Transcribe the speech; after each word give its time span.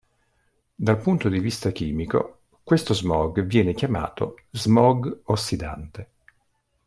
Dal 0.73 0.97
punto 0.97 1.29
di 1.29 1.37
vista 1.37 1.69
chimico, 1.69 2.39
questo 2.63 2.95
smog 2.95 3.43
viene 3.45 3.75
chiamato 3.75 4.33
"smog" 4.49 5.21
ossidante. 5.25 6.11